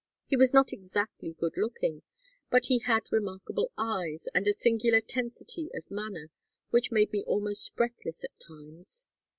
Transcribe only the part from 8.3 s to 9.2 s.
times.